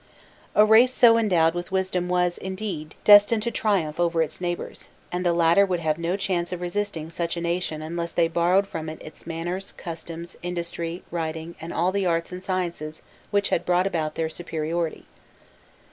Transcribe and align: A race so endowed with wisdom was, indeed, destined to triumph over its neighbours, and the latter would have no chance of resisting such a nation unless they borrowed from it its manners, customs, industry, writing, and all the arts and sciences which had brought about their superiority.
A 0.55 0.65
race 0.65 0.91
so 0.91 1.15
endowed 1.15 1.53
with 1.53 1.71
wisdom 1.71 2.09
was, 2.09 2.39
indeed, 2.39 2.95
destined 3.03 3.43
to 3.43 3.51
triumph 3.51 3.99
over 3.99 4.23
its 4.23 4.41
neighbours, 4.41 4.87
and 5.11 5.23
the 5.23 5.31
latter 5.31 5.63
would 5.63 5.79
have 5.81 5.99
no 5.99 6.17
chance 6.17 6.51
of 6.51 6.59
resisting 6.59 7.11
such 7.11 7.37
a 7.37 7.41
nation 7.41 7.83
unless 7.83 8.11
they 8.11 8.27
borrowed 8.27 8.65
from 8.65 8.89
it 8.89 8.99
its 8.99 9.27
manners, 9.27 9.71
customs, 9.73 10.35
industry, 10.41 11.03
writing, 11.11 11.53
and 11.61 11.71
all 11.71 11.91
the 11.91 12.07
arts 12.07 12.31
and 12.31 12.41
sciences 12.41 13.03
which 13.29 13.49
had 13.49 13.63
brought 13.63 13.85
about 13.85 14.15
their 14.15 14.27
superiority. 14.27 15.05